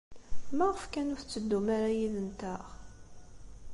[0.57, 2.63] Maɣef kan ur tetteddum ara yid-nteɣ?